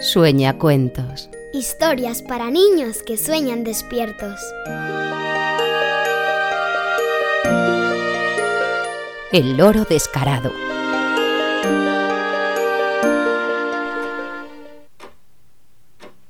[0.00, 1.28] Sueña cuentos.
[1.52, 4.40] Historias para niños que sueñan despiertos.
[9.32, 10.52] El loro descarado.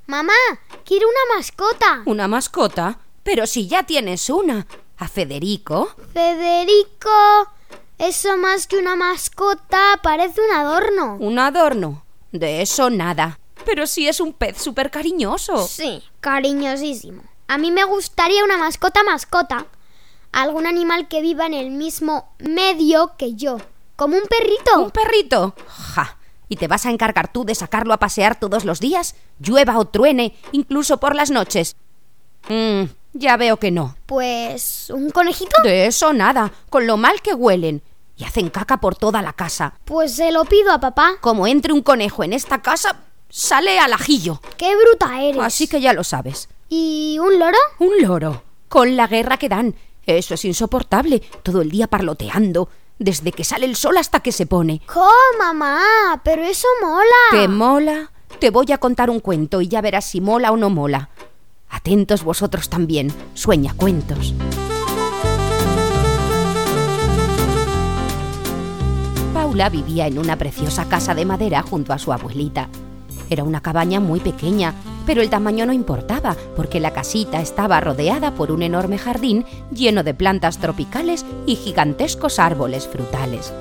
[0.06, 0.32] Mamá,
[0.86, 2.02] quiero una mascota.
[2.06, 3.00] ¿Una mascota?
[3.22, 4.66] Pero si ya tienes una.
[4.96, 5.94] ¿A Federico?
[6.14, 7.10] Federico,
[7.98, 11.16] eso más que una mascota parece un adorno.
[11.20, 12.02] ¿Un adorno?
[12.32, 13.38] De eso nada.
[13.68, 15.68] Pero si es un pez súper cariñoso.
[15.68, 17.22] Sí, cariñosísimo.
[17.48, 19.66] A mí me gustaría una mascota mascota.
[20.32, 23.58] Algún animal que viva en el mismo medio que yo.
[23.94, 24.80] Como un perrito.
[24.80, 25.54] ¿Un perrito?
[25.66, 26.16] Ja.
[26.48, 29.16] ¿Y te vas a encargar tú de sacarlo a pasear todos los días?
[29.38, 31.76] Llueva o truene, incluso por las noches.
[32.48, 33.96] Mmm, ya veo que no.
[34.06, 34.88] Pues...
[34.88, 35.60] ¿un conejito?
[35.62, 37.82] De eso nada, con lo mal que huelen.
[38.16, 39.74] Y hacen caca por toda la casa.
[39.84, 41.16] Pues se lo pido a papá.
[41.20, 44.40] Como entre un conejo en esta casa, sale al ajillo.
[44.56, 45.42] ¡Qué bruta eres!
[45.42, 46.48] Así que ya lo sabes.
[46.68, 47.58] ¿Y un loro?
[47.78, 48.42] Un loro.
[48.68, 49.74] Con la guerra que dan.
[50.06, 51.20] Eso es insoportable.
[51.42, 52.68] Todo el día parloteando.
[52.98, 54.80] Desde que sale el sol hasta que se pone.
[54.86, 56.20] ¡Jo, mamá!
[56.24, 57.04] Pero eso mola.
[57.30, 58.10] ¿Te mola?
[58.40, 61.10] Te voy a contar un cuento y ya verás si mola o no mola.
[61.70, 63.12] Atentos vosotros también.
[63.34, 64.34] Sueña cuentos.
[69.32, 72.68] Paula vivía en una preciosa casa de madera junto a su abuelita.
[73.30, 74.74] Era una cabaña muy pequeña,
[75.06, 80.02] pero el tamaño no importaba, porque la casita estaba rodeada por un enorme jardín lleno
[80.02, 83.52] de plantas tropicales y gigantescos árboles frutales.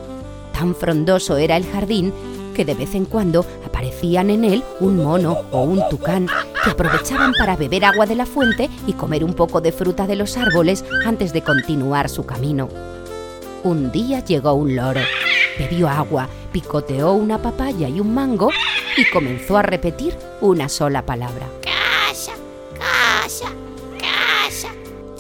[0.54, 2.14] Tan frondoso era el jardín
[2.56, 6.28] que de vez en cuando aparecían en él un mono o un tucán
[6.64, 10.16] que aprovechaban para beber agua de la fuente y comer un poco de fruta de
[10.16, 12.68] los árboles antes de continuar su camino.
[13.64, 15.02] Un día llegó un loro,
[15.60, 18.50] bebió agua, picoteó una papaya y un mango
[18.98, 21.48] y comenzó a repetir una sola palabra.
[21.62, 22.34] Casa,
[22.74, 23.50] casa,
[24.00, 24.70] casa.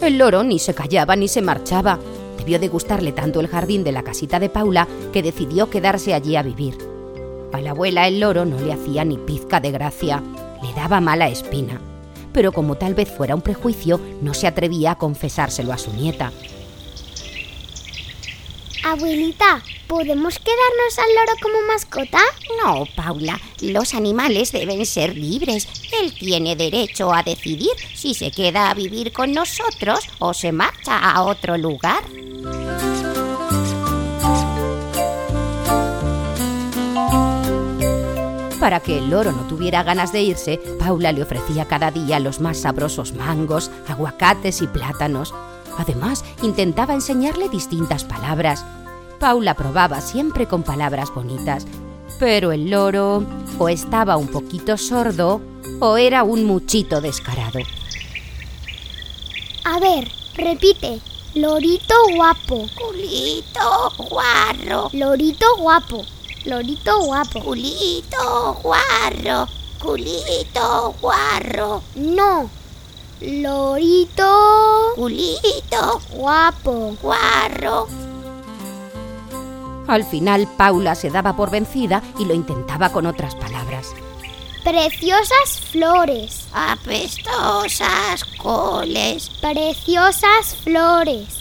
[0.02, 2.00] El loro ni se callaba ni se marchaba.
[2.38, 6.36] Debió de gustarle tanto el jardín de la casita de Paula que decidió quedarse allí
[6.36, 6.78] a vivir.
[7.54, 10.24] A la abuela el loro no le hacía ni pizca de gracia,
[10.62, 11.80] le daba mala espina.
[12.34, 16.32] Pero como tal vez fuera un prejuicio, no se atrevía a confesárselo a su nieta.
[18.84, 22.20] Abuelita, ¿podemos quedarnos al loro como mascota?
[22.64, 25.68] No, Paula, los animales deben ser libres.
[26.02, 30.98] Él tiene derecho a decidir si se queda a vivir con nosotros o se marcha
[30.98, 32.04] a otro lugar.
[38.60, 42.42] Para que el loro no tuviera ganas de irse, Paula le ofrecía cada día los
[42.42, 45.34] más sabrosos mangos, aguacates y plátanos.
[45.78, 48.66] Además, intentaba enseñarle distintas palabras.
[49.20, 51.66] Paula probaba siempre con palabras bonitas,
[52.20, 53.24] pero el loro
[53.58, 55.42] o estaba un poquito sordo
[55.80, 57.60] o era un muchito descarado.
[59.64, 61.02] A ver, repite.
[61.36, 62.68] Lorito guapo.
[62.76, 66.04] Culito guarro, Lorito guapo.
[66.46, 67.42] Lorito guapo.
[67.42, 69.48] culito guarro,
[69.78, 72.50] culito guarro, No.
[73.20, 76.96] Lorito culito guapo.
[77.02, 78.07] guarro.
[79.88, 83.94] Al final, Paula se daba por vencida y lo intentaba con otras palabras.
[84.64, 86.48] Preciosas flores.
[86.54, 91.40] Apestosas coles, Preciosas flores.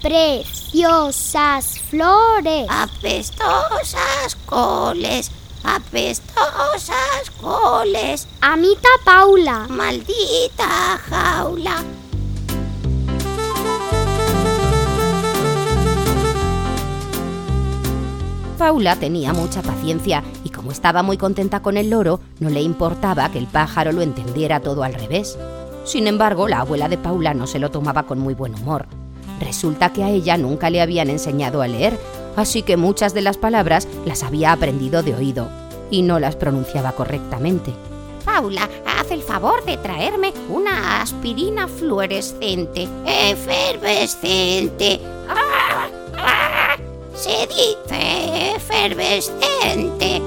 [0.00, 2.66] Preciosas flores.
[2.68, 5.30] apestosas coles,
[5.62, 8.28] apestosas coles.
[8.40, 9.66] Amita Paula.
[9.68, 11.82] Maldita jaula.
[18.64, 23.28] Paula tenía mucha paciencia y como estaba muy contenta con el loro, no le importaba
[23.28, 25.36] que el pájaro lo entendiera todo al revés.
[25.84, 28.86] Sin embargo, la abuela de Paula no se lo tomaba con muy buen humor.
[29.38, 32.00] Resulta que a ella nunca le habían enseñado a leer,
[32.36, 35.50] así que muchas de las palabras las había aprendido de oído
[35.90, 37.70] y no las pronunciaba correctamente.
[38.24, 45.13] Paula, haz el favor de traerme una aspirina fluorescente, efervescente.
[47.24, 50.20] Se dice efervescente.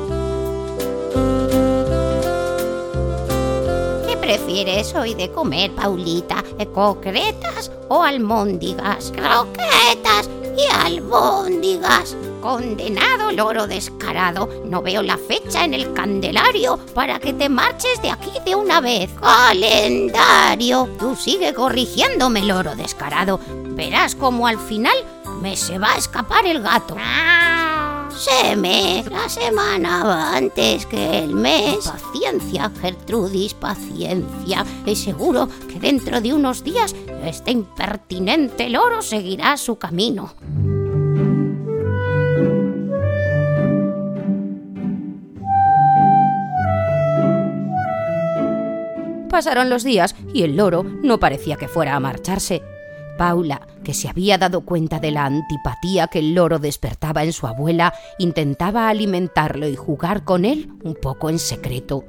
[4.08, 6.44] ¿Qué prefieres hoy de comer, Paulita?
[6.74, 9.14] ¿Concretas o almóndigas?
[9.16, 10.28] Croquetas
[10.58, 12.18] y albóndigas.
[12.42, 18.10] Condenado loro descarado, no veo la fecha en el candelario para que te marches de
[18.10, 19.12] aquí de una vez.
[19.22, 23.40] Calendario, tú sigue corrigiéndome, loro descarado.
[23.76, 24.96] Verás como al final
[25.42, 26.96] me se va a escapar el gato.
[28.10, 31.88] Seme, la semana va antes que el mes.
[31.88, 34.66] Paciencia, Gertrudis, paciencia.
[34.86, 40.34] Es seguro que dentro de unos días este impertinente loro seguirá su camino.
[49.30, 52.64] Pasaron los días y el loro no parecía que fuera a marcharse.
[53.18, 57.48] Paula, que se había dado cuenta de la antipatía que el loro despertaba en su
[57.48, 62.06] abuela, intentaba alimentarlo y jugar con él un poco en secreto.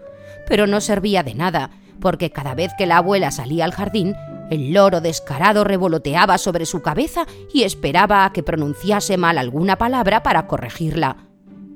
[0.47, 1.71] Pero no servía de nada,
[2.01, 4.15] porque cada vez que la abuela salía al jardín,
[4.51, 10.23] el loro descarado revoloteaba sobre su cabeza y esperaba a que pronunciase mal alguna palabra
[10.23, 11.17] para corregirla.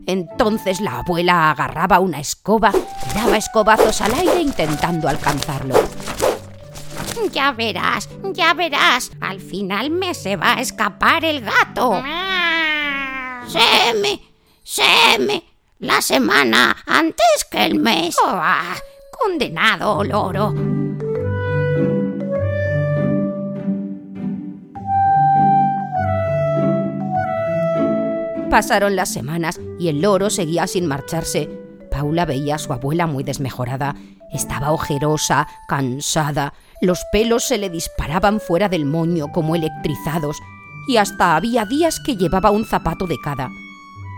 [0.06, 5.74] Entonces la abuela agarraba una escoba y daba escobazos al aire intentando alcanzarlo.
[7.32, 9.10] Ya verás, ya verás.
[9.20, 12.02] Al final me se va a escapar el gato.
[13.48, 14.20] Seme,
[14.62, 15.44] seme.
[15.78, 18.16] La semana antes que el mes.
[18.22, 18.76] Oh, ah,
[19.10, 20.54] condenado loro.
[28.48, 31.48] Pasaron las semanas y el loro seguía sin marcharse.
[31.90, 33.96] Paula veía a su abuela muy desmejorada.
[34.32, 40.38] Estaba ojerosa, cansada, los pelos se le disparaban fuera del moño como electrizados
[40.88, 43.50] y hasta había días que llevaba un zapato de cada.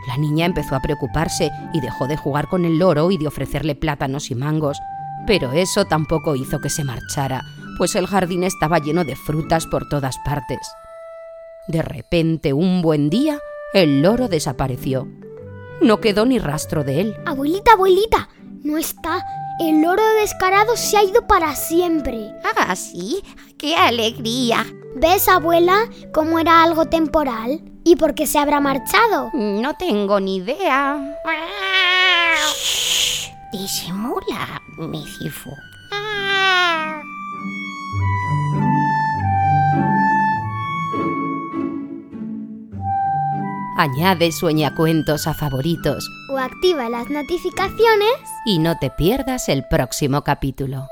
[0.07, 3.75] La niña empezó a preocuparse y dejó de jugar con el loro y de ofrecerle
[3.75, 4.79] plátanos y mangos.
[5.27, 7.43] Pero eso tampoco hizo que se marchara,
[7.79, 10.59] pues el jardín estaba lleno de frutas por todas partes.
[11.67, 13.39] De repente, un buen día,
[13.73, 15.09] el loro desapareció.
[15.81, 17.17] No quedó ni rastro de él.
[17.25, 18.29] Abuelita, abuelita,
[18.63, 19.25] no está.
[19.61, 22.33] El loro descarado se ha ido para siempre.
[22.57, 23.23] Ah, sí,
[23.57, 24.67] qué alegría.
[24.97, 27.63] ¿Ves, abuela, cómo era algo temporal?
[27.85, 29.31] ¿Y por qué se habrá marchado?
[29.33, 31.21] No tengo ni idea.
[32.47, 35.05] Shh, disimula, mi
[43.77, 48.15] Añade sueñacuentos a favoritos O activa las notificaciones.
[48.47, 50.89] y no te pierdas el próximo capítulo.